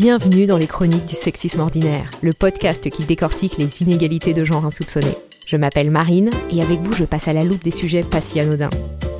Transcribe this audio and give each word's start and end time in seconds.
Bienvenue 0.00 0.46
dans 0.46 0.56
les 0.56 0.66
chroniques 0.66 1.04
du 1.04 1.14
sexisme 1.14 1.60
ordinaire, 1.60 2.10
le 2.22 2.32
podcast 2.32 2.88
qui 2.88 3.04
décortique 3.04 3.58
les 3.58 3.82
inégalités 3.82 4.32
de 4.32 4.46
genre 4.46 4.64
insoupçonnées. 4.64 5.18
Je 5.46 5.58
m'appelle 5.58 5.90
Marine 5.90 6.30
et 6.50 6.62
avec 6.62 6.80
vous 6.80 6.94
je 6.94 7.04
passe 7.04 7.28
à 7.28 7.34
la 7.34 7.44
loupe 7.44 7.62
des 7.62 7.70
sujets 7.70 8.02
pas 8.02 8.22
si 8.22 8.40
anodins. 8.40 8.70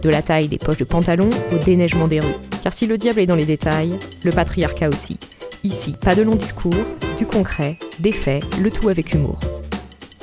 De 0.00 0.08
la 0.08 0.22
taille 0.22 0.48
des 0.48 0.56
poches 0.56 0.78
de 0.78 0.84
pantalon 0.84 1.28
au 1.52 1.58
déneigement 1.58 2.08
des 2.08 2.20
rues. 2.20 2.34
Car 2.62 2.72
si 2.72 2.86
le 2.86 2.96
diable 2.96 3.20
est 3.20 3.26
dans 3.26 3.34
les 3.34 3.44
détails, 3.44 3.92
le 4.24 4.32
patriarcat 4.32 4.88
aussi. 4.88 5.18
Ici, 5.64 5.96
pas 6.00 6.14
de 6.14 6.22
long 6.22 6.34
discours, 6.34 6.72
du 7.18 7.26
concret, 7.26 7.78
des 7.98 8.12
faits, 8.12 8.42
le 8.58 8.70
tout 8.70 8.88
avec 8.88 9.12
humour. 9.12 9.38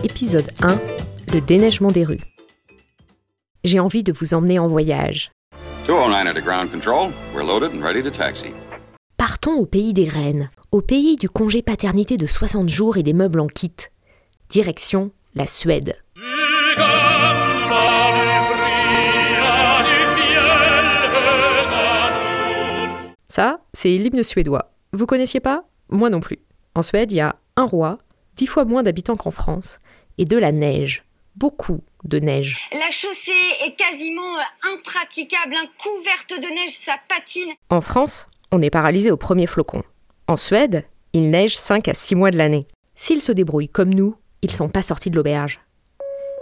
Épisode 0.04 0.50
1 0.64 0.76
Le 1.36 1.40
déneigement 1.40 1.92
des 1.92 2.04
rues. 2.04 2.22
J'ai 3.64 3.80
envie 3.80 4.02
de 4.02 4.12
vous 4.12 4.34
emmener 4.34 4.58
en 4.58 4.68
voyage. 4.68 5.30
209 5.86 6.36
at 6.36 6.42
ground 6.42 6.72
control. 6.72 7.12
We're 7.36 7.46
loaded 7.46 7.76
and 7.76 7.84
ready 7.84 8.02
to 8.02 8.10
taxi. 8.10 8.54
Partons 9.28 9.56
au 9.56 9.66
pays 9.66 9.92
des 9.92 10.08
reines, 10.08 10.50
au 10.72 10.82
pays 10.82 11.18
du 11.18 11.28
congé 11.28 11.62
paternité 11.62 12.16
de 12.16 12.26
60 12.26 12.70
jours 12.70 12.96
et 12.96 13.04
des 13.04 13.12
meubles 13.12 13.42
en 13.42 13.48
kit. 13.48 13.74
Direction 14.48 15.12
la 15.36 15.46
Suède. 15.46 16.02
Ça, 23.28 23.60
c'est 23.74 23.90
l'hymne 23.90 24.24
suédois. 24.24 24.72
Vous 24.94 25.06
connaissiez 25.06 25.42
pas? 25.42 25.66
Moi 25.90 26.10
non 26.10 26.22
plus. 26.22 26.40
En 26.74 26.82
Suède, 26.82 27.12
il 27.12 27.16
y 27.16 27.20
a 27.20 27.36
un 27.58 27.66
roi, 27.66 27.98
dix 28.38 28.48
fois 28.48 28.64
moins 28.64 28.82
d'habitants 28.82 29.18
qu'en 29.18 29.32
France, 29.32 29.80
et 30.18 30.24
de 30.24 30.38
la 30.38 30.54
neige. 30.54 31.04
Beaucoup 31.36 31.84
de 32.06 32.20
neige. 32.20 32.70
La 32.72 32.92
chaussée 32.92 33.34
est 33.66 33.76
quasiment 33.76 34.38
euh, 34.38 34.72
impraticable, 34.74 35.54
hein, 35.58 35.68
couverte 35.84 36.34
de 36.42 36.48
neige, 36.48 36.72
ça 36.72 36.96
patine. 37.10 37.52
En 37.70 37.82
France, 37.82 38.30
on 38.52 38.62
est 38.62 38.70
paralysé 38.70 39.12
au 39.12 39.18
premier 39.18 39.48
flocon. 39.48 39.84
En 40.28 40.38
Suède, 40.38 40.84
il 41.14 41.30
neige 41.30 41.58
5 41.58 41.88
à 41.88 41.94
6 41.94 42.16
mois 42.16 42.32
de 42.32 42.38
l'année. 42.38 42.68
S'ils 42.96 43.22
se 43.22 43.32
débrouillent 43.32 43.70
comme 43.70 43.94
nous, 43.94 44.16
ils 44.42 44.52
sont 44.52 44.70
pas 44.70 44.82
sortis 44.82 45.10
de 45.10 45.16
l'auberge. 45.16 45.60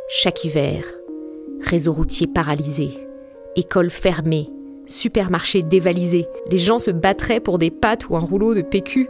Chaque 0.10 0.44
hiver, 0.46 0.84
réseau 1.62 1.94
routier 1.94 2.28
paralysé, 2.28 3.08
école 3.56 3.90
fermée, 3.90 4.50
supermarché 4.86 5.64
dévalisé, 5.64 6.28
les 6.50 6.58
gens 6.58 6.80
se 6.80 6.92
battraient 6.92 7.40
pour 7.40 7.58
des 7.58 7.72
pâtes 7.72 8.10
ou 8.10 8.16
un 8.16 8.20
rouleau 8.20 8.54
de 8.54 8.62
PQ. 8.62 9.10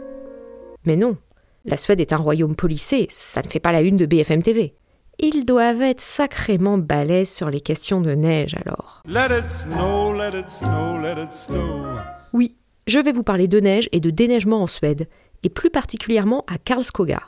Mais 0.86 0.96
non, 0.96 1.16
la 1.64 1.76
Suède 1.76 2.00
est 2.00 2.12
un 2.12 2.18
royaume 2.18 2.56
policé, 2.56 3.06
ça 3.10 3.42
ne 3.42 3.48
fait 3.48 3.60
pas 3.60 3.72
la 3.72 3.82
une 3.82 3.96
de 3.96 4.06
BFM 4.06 4.42
TV. 4.42 4.74
Ils 5.18 5.44
doivent 5.44 5.82
être 5.82 6.00
sacrément 6.00 6.78
balèzes 6.78 7.32
sur 7.32 7.50
les 7.50 7.60
questions 7.60 8.00
de 8.00 8.12
neige 8.12 8.54
alors. 8.54 9.02
Let 9.06 9.36
it 9.38 9.48
snow, 9.48 10.12
let 10.12 10.38
it 10.38 10.50
snow, 10.50 10.98
let 10.98 11.22
it 11.22 11.32
snow. 11.32 11.86
Oui, 12.32 12.56
je 12.86 13.00
vais 13.00 13.12
vous 13.12 13.24
parler 13.24 13.48
de 13.48 13.58
neige 13.58 13.88
et 13.90 14.00
de 14.00 14.10
déneigement 14.10 14.62
en 14.62 14.68
Suède, 14.68 15.08
et 15.42 15.48
plus 15.48 15.70
particulièrement 15.70 16.44
à 16.46 16.56
Karlskoga, 16.56 17.20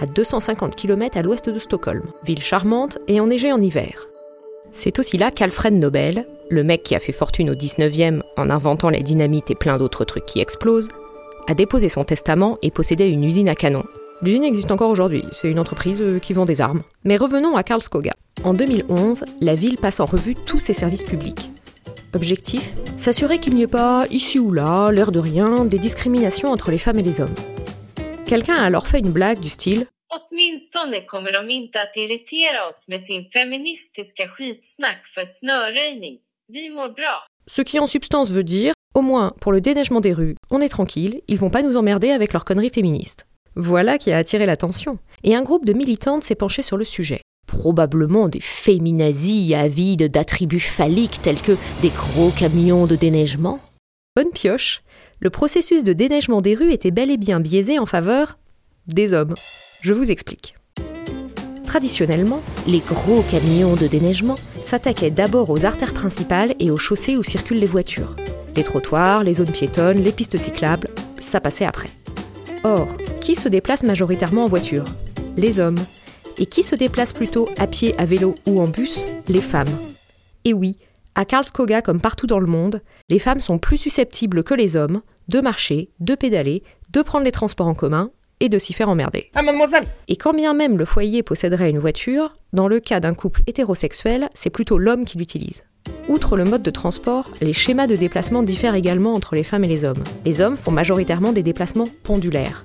à 0.00 0.06
250 0.06 0.74
km 0.74 1.18
à 1.18 1.22
l'ouest 1.22 1.50
de 1.50 1.58
Stockholm, 1.58 2.02
ville 2.24 2.40
charmante 2.40 2.98
et 3.06 3.20
enneigée 3.20 3.52
en 3.52 3.60
hiver. 3.60 4.08
C'est 4.72 4.98
aussi 4.98 5.18
là 5.18 5.30
qu'Alfred 5.30 5.74
Nobel, 5.74 6.26
le 6.48 6.64
mec 6.64 6.82
qui 6.82 6.94
a 6.94 6.98
fait 6.98 7.12
fortune 7.12 7.50
au 7.50 7.54
19e 7.54 8.22
en 8.36 8.50
inventant 8.50 8.90
la 8.90 9.00
dynamite 9.00 9.50
et 9.50 9.54
plein 9.54 9.78
d'autres 9.78 10.04
trucs 10.04 10.26
qui 10.26 10.40
explosent, 10.40 10.88
a 11.46 11.54
déposé 11.54 11.88
son 11.88 12.04
testament 12.04 12.58
et 12.62 12.70
possédait 12.70 13.10
une 13.10 13.24
usine 13.24 13.48
à 13.48 13.54
canon. 13.54 13.84
L'usine 14.22 14.44
existe 14.44 14.70
encore 14.70 14.90
aujourd'hui, 14.90 15.24
c'est 15.30 15.50
une 15.50 15.58
entreprise 15.58 16.00
euh, 16.00 16.18
qui 16.18 16.32
vend 16.32 16.46
des 16.46 16.62
armes. 16.62 16.82
Mais 17.04 17.18
revenons 17.18 17.56
à 17.56 17.62
Karlskoga. 17.62 18.12
En 18.44 18.54
2011, 18.54 19.24
la 19.42 19.54
ville 19.54 19.76
passe 19.76 20.00
en 20.00 20.06
revue 20.06 20.34
tous 20.34 20.58
ses 20.58 20.72
services 20.72 21.04
publics. 21.04 21.50
Objectif 22.16 22.72
S'assurer 22.96 23.38
qu'il 23.38 23.54
n'y 23.54 23.62
ait 23.62 23.66
pas, 23.66 24.06
ici 24.10 24.38
ou 24.38 24.50
là, 24.50 24.90
l'air 24.90 25.12
de 25.12 25.18
rien, 25.18 25.66
des 25.66 25.78
discriminations 25.78 26.48
entre 26.48 26.70
les 26.70 26.78
femmes 26.78 26.98
et 26.98 27.02
les 27.02 27.20
hommes. 27.20 27.34
Quelqu'un 28.24 28.56
a 28.56 28.64
alors 28.64 28.88
fait 28.88 29.00
une 29.00 29.12
blague 29.12 29.38
du 29.38 29.50
style. 29.50 29.86
Ce 37.46 37.60
qui 37.62 37.78
en 37.78 37.86
substance 37.86 38.30
veut 38.30 38.44
dire, 38.44 38.72
au 38.94 39.02
moins 39.02 39.34
pour 39.42 39.52
le 39.52 39.60
déneigement 39.60 40.00
des 40.00 40.14
rues, 40.14 40.36
on 40.50 40.62
est 40.62 40.70
tranquille, 40.70 41.20
ils 41.28 41.38
vont 41.38 41.50
pas 41.50 41.62
nous 41.62 41.76
emmerder 41.76 42.12
avec 42.12 42.32
leurs 42.32 42.46
conneries 42.46 42.70
féministes. 42.70 43.26
Voilà 43.56 43.98
qui 43.98 44.10
a 44.10 44.16
attiré 44.16 44.46
l'attention. 44.46 44.98
Et 45.22 45.34
un 45.34 45.42
groupe 45.42 45.66
de 45.66 45.74
militantes 45.74 46.24
s'est 46.24 46.34
penché 46.34 46.62
sur 46.62 46.78
le 46.78 46.84
sujet. 46.86 47.20
Probablement 47.46 48.28
des 48.28 48.40
féminazis 48.40 49.54
avides 49.54 50.10
d'attributs 50.10 50.60
phalliques 50.60 51.20
tels 51.22 51.40
que 51.40 51.56
des 51.82 51.90
gros 51.90 52.30
camions 52.30 52.86
de 52.86 52.96
déneigement. 52.96 53.60
Bonne 54.16 54.30
pioche, 54.32 54.82
le 55.20 55.30
processus 55.30 55.84
de 55.84 55.92
déneigement 55.92 56.40
des 56.40 56.54
rues 56.54 56.72
était 56.72 56.90
bel 56.90 57.10
et 57.10 57.16
bien 57.16 57.40
biaisé 57.40 57.78
en 57.78 57.86
faveur 57.86 58.38
des 58.86 59.14
hommes. 59.14 59.34
Je 59.80 59.92
vous 59.92 60.10
explique. 60.10 60.54
Traditionnellement, 61.66 62.40
les 62.66 62.78
gros 62.78 63.22
camions 63.22 63.74
de 63.74 63.86
déneigement 63.86 64.36
s'attaquaient 64.62 65.10
d'abord 65.10 65.50
aux 65.50 65.64
artères 65.64 65.94
principales 65.94 66.54
et 66.58 66.70
aux 66.70 66.76
chaussées 66.76 67.16
où 67.16 67.22
circulent 67.22 67.58
les 67.58 67.66
voitures. 67.66 68.16
Les 68.56 68.64
trottoirs, 68.64 69.22
les 69.22 69.34
zones 69.34 69.52
piétonnes, 69.52 70.02
les 70.02 70.12
pistes 70.12 70.38
cyclables, 70.38 70.88
ça 71.20 71.40
passait 71.40 71.66
après. 71.66 71.90
Or, 72.64 72.88
qui 73.20 73.34
se 73.34 73.48
déplace 73.48 73.82
majoritairement 73.82 74.44
en 74.44 74.48
voiture? 74.48 74.84
Les 75.36 75.60
hommes. 75.60 75.78
Et 76.38 76.46
qui 76.46 76.62
se 76.62 76.74
déplace 76.74 77.12
plutôt 77.12 77.48
à 77.58 77.66
pied, 77.66 77.94
à 77.98 78.04
vélo 78.04 78.34
ou 78.46 78.60
en 78.60 78.68
bus 78.68 79.04
Les 79.28 79.40
femmes. 79.40 79.68
Et 80.44 80.52
oui, 80.52 80.78
à 81.14 81.24
Karlskoga 81.24 81.80
comme 81.80 82.00
partout 82.00 82.26
dans 82.26 82.38
le 82.38 82.46
monde, 82.46 82.82
les 83.08 83.18
femmes 83.18 83.40
sont 83.40 83.58
plus 83.58 83.78
susceptibles 83.78 84.44
que 84.44 84.54
les 84.54 84.76
hommes 84.76 85.00
de 85.28 85.40
marcher, 85.40 85.90
de 85.98 86.14
pédaler, 86.14 86.62
de 86.92 87.02
prendre 87.02 87.24
les 87.24 87.32
transports 87.32 87.66
en 87.66 87.74
commun 87.74 88.10
et 88.40 88.48
de 88.48 88.58
s'y 88.58 88.72
faire 88.72 88.88
emmerder. 88.88 89.30
Ah, 89.34 89.42
mademoiselle 89.42 89.88
Et 90.08 90.16
quand 90.16 90.34
bien 90.34 90.52
même 90.52 90.76
le 90.76 90.84
foyer 90.84 91.22
posséderait 91.22 91.70
une 91.70 91.78
voiture, 91.78 92.36
dans 92.52 92.68
le 92.68 92.80
cas 92.80 93.00
d'un 93.00 93.14
couple 93.14 93.42
hétérosexuel, 93.46 94.28
c'est 94.34 94.50
plutôt 94.50 94.78
l'homme 94.78 95.04
qui 95.04 95.18
l'utilise. 95.18 95.64
Outre 96.08 96.36
le 96.36 96.44
mode 96.44 96.62
de 96.62 96.70
transport, 96.70 97.30
les 97.40 97.52
schémas 97.52 97.86
de 97.86 97.96
déplacement 97.96 98.42
diffèrent 98.42 98.74
également 98.74 99.14
entre 99.14 99.34
les 99.34 99.42
femmes 99.42 99.64
et 99.64 99.68
les 99.68 99.84
hommes. 99.84 100.04
Les 100.24 100.40
hommes 100.40 100.56
font 100.56 100.70
majoritairement 100.70 101.32
des 101.32 101.42
déplacements 101.42 101.88
pendulaires. 102.02 102.64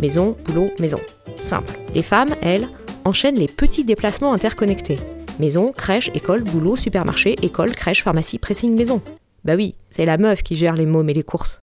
Maison, 0.00 0.36
boulot, 0.44 0.70
maison. 0.78 1.00
Simple. 1.40 1.74
Les 1.94 2.02
femmes, 2.02 2.34
elles, 2.40 2.68
enchaînent 3.08 3.38
les 3.38 3.48
petits 3.48 3.84
déplacements 3.84 4.32
interconnectés. 4.32 4.96
Maison, 5.40 5.72
crèche, 5.72 6.10
école, 6.14 6.44
boulot, 6.44 6.76
supermarché, 6.76 7.36
école, 7.42 7.74
crèche, 7.74 8.04
pharmacie, 8.04 8.38
pressing, 8.38 8.76
maison. 8.76 9.00
Bah 9.44 9.54
oui, 9.56 9.74
c'est 9.90 10.04
la 10.04 10.18
meuf 10.18 10.42
qui 10.42 10.56
gère 10.56 10.74
les 10.74 10.86
mômes 10.86 11.08
et 11.08 11.14
les 11.14 11.22
courses. 11.22 11.60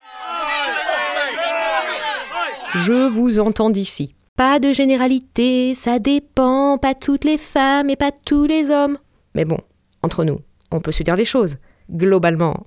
Je 2.74 3.08
vous 3.08 3.40
entends 3.40 3.70
d'ici. 3.70 4.16
Pas 4.36 4.60
de 4.60 4.74
généralité, 4.74 5.76
ça 5.76 6.00
dépend, 6.00 6.78
pas 6.78 6.94
toutes 6.94 7.24
les 7.24 7.38
femmes 7.38 7.90
et 7.90 7.96
pas 7.96 8.12
tous 8.12 8.46
les 8.46 8.70
hommes. 8.70 8.98
Mais 9.34 9.46
bon, 9.46 9.60
entre 10.04 10.26
nous, 10.26 10.40
on 10.72 10.82
peut 10.82 10.92
se 10.92 11.04
dire 11.04 11.16
les 11.16 11.24
choses. 11.24 11.58
Globalement, 11.90 12.66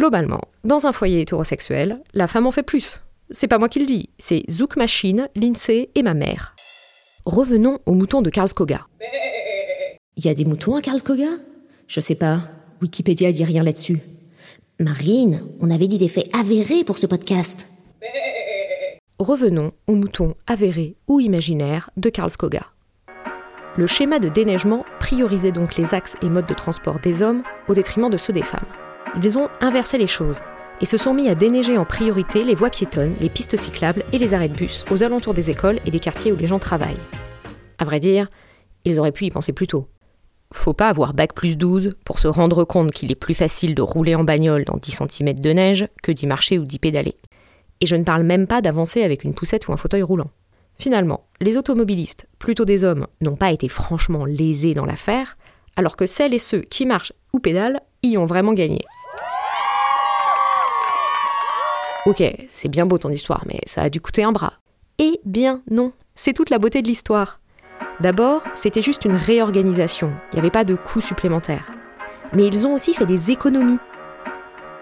globalement, 0.00 0.40
dans 0.64 0.86
un 0.86 0.92
foyer 0.92 1.20
hétérosexuel, 1.20 2.00
la 2.14 2.26
femme 2.26 2.46
en 2.46 2.50
fait 2.50 2.62
plus. 2.62 3.02
C'est 3.30 3.48
pas 3.48 3.58
moi 3.58 3.68
qui 3.68 3.80
le 3.80 3.84
dis, 3.84 4.08
c'est 4.18 4.44
Zouk 4.50 4.76
Machine, 4.76 5.28
l'INSEE 5.36 5.90
et 5.94 6.02
ma 6.02 6.14
mère. 6.14 6.54
Revenons 7.26 7.80
aux 7.84 7.92
moutons 7.92 8.22
de 8.22 8.30
Karlskoga. 8.30 8.86
Il 10.16 10.24
y 10.24 10.30
a 10.30 10.34
des 10.34 10.46
moutons 10.46 10.74
à 10.74 10.80
Karlskoga 10.80 11.28
Je 11.86 12.00
sais 12.00 12.14
pas. 12.14 12.40
Wikipédia 12.80 13.30
dit 13.30 13.44
rien 13.44 13.62
là-dessus. 13.62 13.98
Marine, 14.78 15.42
on 15.60 15.70
avait 15.70 15.86
dit 15.86 15.98
des 15.98 16.08
faits 16.08 16.34
avérés 16.34 16.82
pour 16.82 16.96
ce 16.96 17.06
podcast. 17.06 17.66
Revenons 19.18 19.72
aux 19.86 19.96
moutons 19.96 20.34
avérés 20.46 20.96
ou 21.08 21.20
imaginaires 21.20 21.90
de 21.98 22.08
Karlskoga. 22.08 22.62
Le 23.76 23.86
schéma 23.86 24.18
de 24.18 24.30
déneigement 24.30 24.86
priorisait 24.98 25.52
donc 25.52 25.76
les 25.76 25.92
axes 25.92 26.16
et 26.22 26.30
modes 26.30 26.48
de 26.48 26.54
transport 26.54 27.00
des 27.00 27.22
hommes 27.22 27.42
au 27.68 27.74
détriment 27.74 28.08
de 28.08 28.16
ceux 28.16 28.32
des 28.32 28.42
femmes. 28.42 28.64
Ils 29.16 29.38
ont 29.38 29.48
inversé 29.60 29.98
les 29.98 30.06
choses 30.06 30.40
et 30.80 30.86
se 30.86 30.96
sont 30.96 31.12
mis 31.12 31.28
à 31.28 31.34
déneiger 31.34 31.76
en 31.76 31.84
priorité 31.84 32.44
les 32.44 32.54
voies 32.54 32.70
piétonnes, 32.70 33.14
les 33.20 33.28
pistes 33.28 33.56
cyclables 33.56 34.04
et 34.12 34.18
les 34.18 34.34
arrêts 34.34 34.48
de 34.48 34.56
bus 34.56 34.84
aux 34.90 35.02
alentours 35.02 35.34
des 35.34 35.50
écoles 35.50 35.80
et 35.84 35.90
des 35.90 35.98
quartiers 35.98 36.32
où 36.32 36.36
les 36.36 36.46
gens 36.46 36.60
travaillent. 36.60 36.96
À 37.78 37.84
vrai 37.84 37.98
dire, 37.98 38.28
ils 38.84 39.00
auraient 39.00 39.12
pu 39.12 39.26
y 39.26 39.30
penser 39.30 39.52
plus 39.52 39.66
tôt. 39.66 39.88
Faut 40.52 40.74
pas 40.74 40.88
avoir 40.88 41.12
bac 41.12 41.34
plus 41.34 41.58
12 41.58 41.96
pour 42.04 42.18
se 42.18 42.28
rendre 42.28 42.64
compte 42.64 42.92
qu'il 42.92 43.10
est 43.10 43.16
plus 43.16 43.34
facile 43.34 43.74
de 43.74 43.82
rouler 43.82 44.14
en 44.14 44.24
bagnole 44.24 44.64
dans 44.64 44.76
10 44.76 45.02
cm 45.08 45.34
de 45.34 45.50
neige 45.50 45.88
que 46.02 46.12
d'y 46.12 46.26
marcher 46.26 46.58
ou 46.58 46.64
d'y 46.64 46.78
pédaler. 46.78 47.16
Et 47.80 47.86
je 47.86 47.96
ne 47.96 48.04
parle 48.04 48.22
même 48.22 48.46
pas 48.46 48.62
d'avancer 48.62 49.02
avec 49.02 49.24
une 49.24 49.34
poussette 49.34 49.68
ou 49.68 49.72
un 49.72 49.76
fauteuil 49.76 50.02
roulant. 50.02 50.30
Finalement, 50.78 51.24
les 51.40 51.56
automobilistes, 51.56 52.26
plutôt 52.38 52.64
des 52.64 52.84
hommes, 52.84 53.06
n'ont 53.20 53.36
pas 53.36 53.52
été 53.52 53.68
franchement 53.68 54.24
lésés 54.24 54.74
dans 54.74 54.86
l'affaire, 54.86 55.36
alors 55.76 55.96
que 55.96 56.06
celles 56.06 56.34
et 56.34 56.38
ceux 56.38 56.60
qui 56.60 56.86
marchent 56.86 57.12
ou 57.32 57.38
pédalent 57.38 57.80
y 58.02 58.16
ont 58.16 58.26
vraiment 58.26 58.54
gagné. 58.54 58.80
Ok, 62.06 62.22
c'est 62.48 62.68
bien 62.68 62.86
beau 62.86 62.96
ton 62.96 63.10
histoire, 63.10 63.44
mais 63.46 63.60
ça 63.66 63.82
a 63.82 63.90
dû 63.90 64.00
coûter 64.00 64.24
un 64.24 64.32
bras. 64.32 64.54
Eh 64.98 65.20
bien 65.24 65.62
non, 65.70 65.92
c'est 66.14 66.32
toute 66.32 66.50
la 66.50 66.58
beauté 66.58 66.80
de 66.80 66.88
l'histoire. 66.88 67.40
D'abord, 68.00 68.42
c'était 68.54 68.80
juste 68.80 69.04
une 69.04 69.14
réorganisation, 69.14 70.12
il 70.32 70.36
n'y 70.36 70.40
avait 70.40 70.50
pas 70.50 70.64
de 70.64 70.74
coût 70.74 71.00
supplémentaire. 71.00 71.72
mais 72.32 72.46
ils 72.46 72.66
ont 72.66 72.74
aussi 72.74 72.94
fait 72.94 73.06
des 73.06 73.30
économies. 73.30 73.78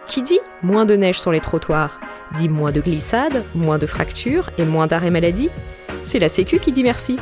Qui 0.06 0.23
dit 0.23 0.41
moins 0.62 0.87
de 0.87 0.94
neige 0.94 1.20
sur 1.20 1.32
les 1.32 1.41
trottoirs 1.41 2.00
dit 2.37 2.49
moins 2.49 2.73
de 2.73 2.81
glissades, 2.81 3.44
moins 3.55 3.79
de 3.79 3.87
fractures 3.87 4.50
et 4.59 4.64
moins 4.64 4.87
d'arrêts 4.87 5.11
maladie. 5.11 5.50
C'est 6.05 6.19
la 6.19 6.29
Sécu 6.29 6.59
qui 6.59 6.73
dit 6.73 6.82
merci. 6.82 7.19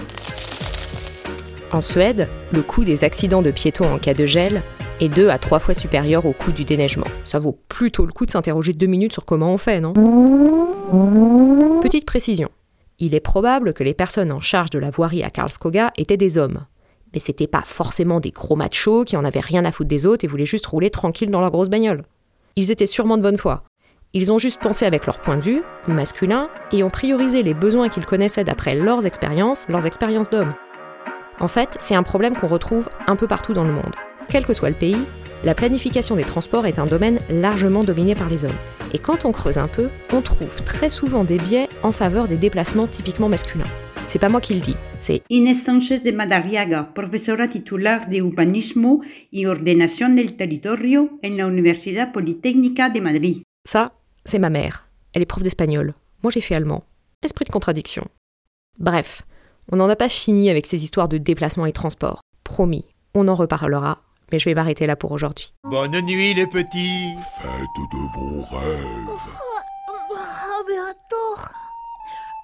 En 1.72 1.80
Suède, 1.80 2.28
le 2.52 2.62
coût 2.62 2.84
des 2.84 3.04
accidents 3.04 3.42
de 3.42 3.50
piétons 3.50 3.92
en 3.92 3.98
cas 3.98 4.14
de 4.14 4.26
gel 4.26 4.62
est 5.00 5.08
deux 5.08 5.28
à 5.28 5.38
trois 5.38 5.58
fois 5.58 5.74
supérieur 5.74 6.26
au 6.26 6.32
coût 6.32 6.52
du 6.52 6.64
déneigement. 6.64 7.06
Ça 7.24 7.38
vaut 7.38 7.58
plutôt 7.68 8.06
le 8.06 8.12
coup 8.12 8.26
de 8.26 8.30
s'interroger 8.30 8.72
deux 8.72 8.86
minutes 8.86 9.12
sur 9.12 9.24
comment 9.24 9.52
on 9.52 9.58
fait, 9.58 9.80
non? 9.80 9.92
Petite 11.82 12.06
précision. 12.06 12.48
Il 12.98 13.14
est 13.14 13.20
probable 13.20 13.74
que 13.74 13.84
les 13.84 13.94
personnes 13.94 14.32
en 14.32 14.40
charge 14.40 14.70
de 14.70 14.78
la 14.78 14.90
voirie 14.90 15.22
à 15.22 15.30
Karlskoga 15.30 15.92
étaient 15.96 16.16
des 16.16 16.38
hommes. 16.38 16.64
Mais 17.12 17.20
c'était 17.20 17.46
pas 17.46 17.62
forcément 17.64 18.20
des 18.20 18.30
gros 18.30 18.56
machos 18.56 19.04
qui 19.04 19.16
en 19.16 19.24
avaient 19.24 19.40
rien 19.40 19.64
à 19.64 19.72
foutre 19.72 19.88
des 19.88 20.06
autres 20.06 20.24
et 20.24 20.28
voulaient 20.28 20.46
juste 20.46 20.66
rouler 20.66 20.90
tranquille 20.90 21.30
dans 21.30 21.40
leur 21.40 21.50
grosse 21.50 21.68
bagnole. 21.68 22.04
Ils 22.56 22.70
étaient 22.70 22.86
sûrement 22.86 23.18
de 23.18 23.22
bonne 23.22 23.38
foi. 23.38 23.64
Ils 24.14 24.32
ont 24.32 24.38
juste 24.38 24.62
pensé 24.62 24.86
avec 24.86 25.04
leur 25.04 25.20
point 25.20 25.36
de 25.36 25.42
vue, 25.42 25.62
masculin, 25.88 26.48
et 26.72 26.82
ont 26.82 26.90
priorisé 26.90 27.42
les 27.42 27.52
besoins 27.52 27.90
qu'ils 27.90 28.06
connaissaient 28.06 28.44
d'après 28.44 28.74
leurs 28.74 29.04
expériences, 29.04 29.68
leurs 29.68 29.86
expériences 29.86 30.30
d'hommes. 30.30 30.54
En 31.38 31.48
fait, 31.48 31.76
c'est 31.78 31.94
un 31.94 32.02
problème 32.02 32.34
qu'on 32.34 32.46
retrouve 32.46 32.88
un 33.06 33.16
peu 33.16 33.26
partout 33.26 33.52
dans 33.52 33.64
le 33.64 33.72
monde. 33.72 33.94
Quel 34.28 34.44
que 34.44 34.52
soit 34.52 34.70
le 34.70 34.74
pays, 34.74 34.96
la 35.44 35.54
planification 35.54 36.16
des 36.16 36.24
transports 36.24 36.66
est 36.66 36.78
un 36.78 36.84
domaine 36.84 37.20
largement 37.30 37.84
dominé 37.84 38.14
par 38.14 38.28
les 38.28 38.44
hommes. 38.44 38.50
Et 38.92 38.98
quand 38.98 39.24
on 39.24 39.32
creuse 39.32 39.58
un 39.58 39.68
peu, 39.68 39.88
on 40.12 40.20
trouve 40.20 40.62
très 40.64 40.90
souvent 40.90 41.24
des 41.24 41.38
biais 41.38 41.68
en 41.82 41.92
faveur 41.92 42.28
des 42.28 42.36
déplacements 42.36 42.86
typiquement 42.86 43.28
masculins. 43.28 43.64
C'est 44.06 44.18
pas 44.20 44.28
moi 44.28 44.40
qui 44.40 44.54
le 44.54 44.60
dis, 44.60 44.76
c'est 45.00 45.22
Inés 45.30 45.54
Sánchez 45.54 46.00
de 46.00 46.12
Madariaga, 46.12 46.84
profesora 46.94 47.48
titular 47.48 48.08
de 48.08 48.18
Urbanismo 48.18 49.02
y 49.32 49.46
Ordenación 49.46 50.14
del 50.14 50.36
Territorio 50.36 51.18
en 51.24 51.36
la 51.36 51.46
Universidad 51.46 52.12
Politécnica 52.12 52.88
de 52.88 53.00
Madrid. 53.00 53.42
ça, 53.64 53.92
c'est 54.24 54.38
ma 54.38 54.50
mère. 54.50 54.88
Elle 55.12 55.22
est 55.22 55.26
prof 55.26 55.42
d'espagnol. 55.42 55.92
Moi 56.22 56.30
j'ai 56.30 56.40
fait 56.40 56.54
allemand. 56.54 56.84
Esprit 57.22 57.44
de 57.44 57.50
contradiction. 57.50 58.04
Bref, 58.78 59.22
on 59.72 59.76
n'en 59.76 59.88
a 59.88 59.96
pas 59.96 60.08
fini 60.08 60.50
avec 60.50 60.66
ces 60.66 60.84
histoires 60.84 61.08
de 61.08 61.18
déplacement 61.18 61.66
et 61.66 61.72
transport. 61.72 62.20
Promis, 62.44 62.84
on 63.14 63.26
en 63.26 63.34
reparlera, 63.34 64.02
mais 64.32 64.38
je 64.38 64.44
vais 64.46 64.54
m'arrêter 64.54 64.86
là 64.86 64.96
pour 64.96 65.12
aujourd'hui. 65.12 65.52
Bonne 65.64 66.00
nuit 66.00 66.34
les 66.34 66.46
petits. 66.46 67.14
Faites 67.40 67.76
de 67.92 68.14
bons 68.14 68.42
rêves. 68.50 69.18
Ah, 70.16 70.62
bientôt. 70.66 71.42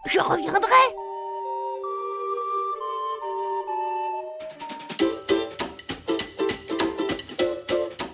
Je 0.07 0.19
reviendrai. 0.21 0.71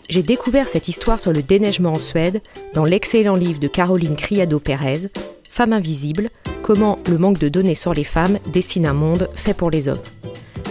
J'ai 0.08 0.22
découvert 0.22 0.68
cette 0.68 0.88
histoire 0.88 1.20
sur 1.20 1.32
le 1.32 1.42
déneigement 1.42 1.92
en 1.92 1.98
Suède 1.98 2.40
dans 2.72 2.84
l'excellent 2.84 3.34
livre 3.34 3.60
de 3.60 3.68
Caroline 3.68 4.16
Criado 4.16 4.58
Pérez, 4.58 5.10
Femmes 5.50 5.74
invisibles, 5.74 6.30
comment 6.62 6.98
le 7.08 7.18
manque 7.18 7.38
de 7.38 7.48
données 7.48 7.74
sur 7.74 7.92
les 7.92 8.04
femmes 8.04 8.38
dessine 8.46 8.86
un 8.86 8.94
monde 8.94 9.28
fait 9.34 9.54
pour 9.54 9.70
les 9.70 9.88
hommes. 9.88 9.98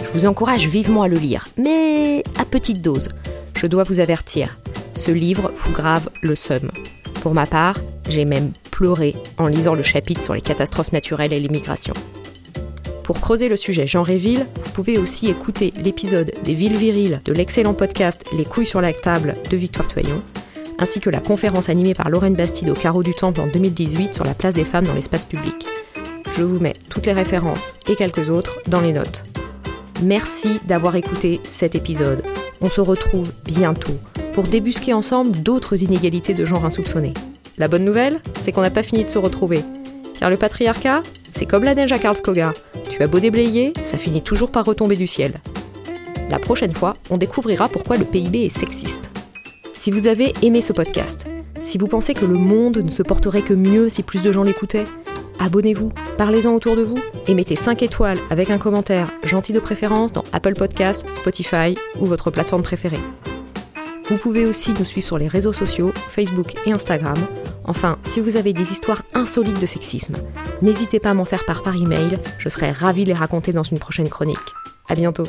Je 0.08 0.14
vous 0.14 0.26
encourage 0.26 0.68
vivement 0.68 1.02
à 1.02 1.08
le 1.08 1.18
lire, 1.18 1.48
mais 1.58 2.22
à 2.38 2.46
petite 2.46 2.80
dose. 2.80 3.10
Je 3.54 3.66
dois 3.66 3.82
vous 3.82 4.00
avertir, 4.00 4.56
ce 4.94 5.10
livre 5.10 5.52
vous 5.54 5.72
grave 5.72 6.08
le 6.22 6.34
seum. 6.34 6.70
Pour 7.20 7.34
ma 7.34 7.44
part, 7.44 7.76
j'ai 8.08 8.24
même 8.24 8.52
pleuré 8.70 9.14
en 9.36 9.48
lisant 9.48 9.74
le 9.74 9.82
chapitre 9.82 10.22
sur 10.22 10.32
les 10.32 10.40
catastrophes 10.40 10.92
naturelles 10.92 11.34
et 11.34 11.40
l'immigration. 11.40 11.92
Pour 13.04 13.20
creuser 13.20 13.50
le 13.50 13.56
sujet 13.56 13.86
Jean 13.86 14.02
Réville, 14.02 14.46
vous 14.56 14.70
pouvez 14.70 14.96
aussi 14.96 15.28
écouter 15.28 15.74
l'épisode 15.76 16.32
des 16.42 16.54
villes 16.54 16.76
viriles 16.76 17.20
de 17.26 17.34
l'excellent 17.34 17.74
podcast 17.74 18.24
Les 18.32 18.46
couilles 18.46 18.66
sur 18.66 18.80
la 18.80 18.94
table 18.94 19.34
de 19.50 19.56
Victoire 19.58 19.88
Toyon, 19.88 20.22
ainsi 20.78 21.00
que 21.00 21.10
la 21.10 21.20
conférence 21.20 21.68
animée 21.68 21.94
par 21.94 22.08
Lorraine 22.08 22.34
Bastide 22.34 22.70
au 22.70 22.74
Carreau 22.74 23.02
du 23.02 23.12
Temple 23.12 23.42
en 23.42 23.46
2018 23.46 24.14
sur 24.14 24.24
la 24.24 24.34
place 24.34 24.54
des 24.54 24.64
femmes 24.64 24.86
dans 24.86 24.94
l'espace 24.94 25.26
public. 25.26 25.66
Je 26.34 26.44
vous 26.44 26.60
mets 26.60 26.74
toutes 26.88 27.04
les 27.04 27.12
références 27.12 27.76
et 27.88 27.96
quelques 27.96 28.30
autres 28.30 28.56
dans 28.68 28.80
les 28.80 28.92
notes. 28.92 29.27
Merci 30.02 30.60
d'avoir 30.64 30.94
écouté 30.94 31.40
cet 31.42 31.74
épisode. 31.74 32.22
On 32.60 32.70
se 32.70 32.80
retrouve 32.80 33.32
bientôt 33.44 33.98
pour 34.32 34.44
débusquer 34.44 34.92
ensemble 34.92 35.32
d'autres 35.42 35.82
inégalités 35.82 36.34
de 36.34 36.44
genre 36.44 36.64
insoupçonnées. 36.64 37.14
La 37.56 37.66
bonne 37.66 37.84
nouvelle, 37.84 38.20
c'est 38.38 38.52
qu'on 38.52 38.62
n'a 38.62 38.70
pas 38.70 38.84
fini 38.84 39.04
de 39.04 39.10
se 39.10 39.18
retrouver. 39.18 39.64
Car 40.20 40.30
le 40.30 40.36
patriarcat, 40.36 41.02
c'est 41.32 41.46
comme 41.46 41.64
la 41.64 41.74
neige 41.74 41.90
à 41.90 41.98
Karlskoga. 41.98 42.52
Tu 42.88 43.02
as 43.02 43.08
beau 43.08 43.18
déblayer, 43.18 43.72
ça 43.84 43.98
finit 43.98 44.22
toujours 44.22 44.52
par 44.52 44.64
retomber 44.64 44.96
du 44.96 45.08
ciel. 45.08 45.40
La 46.30 46.38
prochaine 46.38 46.74
fois, 46.74 46.94
on 47.10 47.16
découvrira 47.16 47.68
pourquoi 47.68 47.96
le 47.96 48.04
PIB 48.04 48.44
est 48.44 48.56
sexiste. 48.56 49.10
Si 49.74 49.90
vous 49.90 50.06
avez 50.06 50.32
aimé 50.42 50.60
ce 50.60 50.72
podcast, 50.72 51.26
si 51.60 51.76
vous 51.76 51.88
pensez 51.88 52.14
que 52.14 52.24
le 52.24 52.34
monde 52.34 52.78
ne 52.78 52.90
se 52.90 53.02
porterait 53.02 53.42
que 53.42 53.54
mieux 53.54 53.88
si 53.88 54.04
plus 54.04 54.22
de 54.22 54.30
gens 54.30 54.44
l'écoutaient, 54.44 54.84
abonnez-vous, 55.38 55.90
parlez-en 56.16 56.52
autour 56.52 56.76
de 56.76 56.82
vous 56.82 56.98
et 57.26 57.34
mettez 57.34 57.56
5 57.56 57.82
étoiles 57.82 58.18
avec 58.30 58.50
un 58.50 58.58
commentaire 58.58 59.10
gentil 59.22 59.52
de 59.52 59.60
préférence 59.60 60.12
dans 60.12 60.24
Apple 60.32 60.54
Podcasts, 60.54 61.08
Spotify 61.10 61.76
ou 62.00 62.06
votre 62.06 62.30
plateforme 62.30 62.62
préférée. 62.62 63.00
Vous 64.06 64.16
pouvez 64.16 64.46
aussi 64.46 64.72
nous 64.72 64.84
suivre 64.84 65.06
sur 65.06 65.18
les 65.18 65.28
réseaux 65.28 65.52
sociaux, 65.52 65.92
Facebook 66.08 66.54
et 66.66 66.72
Instagram. 66.72 67.16
Enfin, 67.64 67.98
si 68.04 68.20
vous 68.20 68.36
avez 68.36 68.54
des 68.54 68.72
histoires 68.72 69.02
insolites 69.12 69.60
de 69.60 69.66
sexisme, 69.66 70.14
n'hésitez 70.62 70.98
pas 70.98 71.10
à 71.10 71.14
m'en 71.14 71.26
faire 71.26 71.44
part 71.44 71.62
par 71.62 71.76
email, 71.76 72.18
je 72.38 72.48
serai 72.48 72.70
ravie 72.70 73.04
de 73.04 73.08
les 73.08 73.14
raconter 73.14 73.52
dans 73.52 73.62
une 73.62 73.78
prochaine 73.78 74.08
chronique. 74.08 74.38
À 74.88 74.94
bientôt. 74.94 75.26